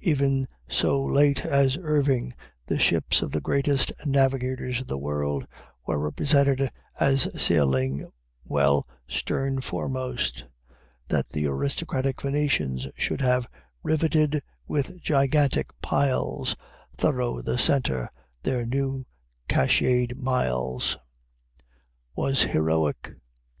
Even 0.00 0.48
so 0.68 1.00
late 1.00 1.44
as 1.46 1.76
Irving 1.76 2.34
the 2.66 2.76
ships 2.76 3.22
of 3.22 3.30
the 3.30 3.40
greatest 3.40 3.92
navigators 4.04 4.80
in 4.80 4.88
the 4.88 4.98
world 4.98 5.46
were 5.86 6.00
represented 6.00 6.72
as 6.98 7.30
sailing 7.40 7.98
equally 7.98 8.12
well 8.42 8.88
stern 9.06 9.60
foremost. 9.60 10.44
That 11.06 11.28
the 11.28 11.46
aristocratic 11.46 12.20
Venetians 12.20 12.88
should 12.98 13.20
have 13.20 13.46
"Riveted 13.84 14.42
with 14.66 15.00
gigantic 15.00 15.68
piles 15.80 16.56
Thorough 16.98 17.40
the 17.40 17.56
center 17.56 18.10
their 18.42 18.66
new 18.66 19.06
catchëd 19.48 20.16
miles," 20.16 20.98
was 22.16 22.42
heroic. 22.42 23.12